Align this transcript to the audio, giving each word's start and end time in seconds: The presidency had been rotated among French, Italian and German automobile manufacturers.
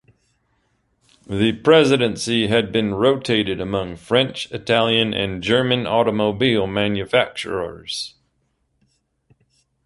The 1.29 1.53
presidency 1.53 2.47
had 2.47 2.71
been 2.71 2.95
rotated 2.95 3.61
among 3.61 3.97
French, 3.97 4.51
Italian 4.51 5.13
and 5.13 5.43
German 5.43 5.85
automobile 5.85 6.65
manufacturers. 6.65 8.15